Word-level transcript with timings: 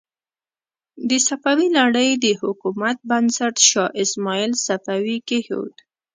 د 1.09 1.11
صفوي 1.27 1.67
لړۍ 1.77 2.09
د 2.23 2.25
حکومت 2.41 2.97
بنسټ 3.09 3.55
شاه 3.69 3.93
اسماعیل 4.03 4.51
صفوي 4.65 5.17
کېښود. 5.27 5.75